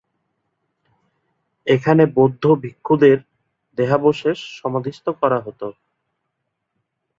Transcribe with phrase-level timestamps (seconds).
[1.67, 3.17] এখানে বৌদ্ধ ভিক্ষুদের
[3.77, 5.61] দেহাবশেষ সমাধিস্থ করা হত।